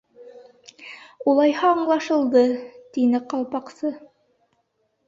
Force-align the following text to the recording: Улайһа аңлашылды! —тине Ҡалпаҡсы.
Улайһа 1.33 1.69
аңлашылды! 1.75 2.43
—тине 2.57 3.25
Ҡалпаҡсы. 3.37 3.95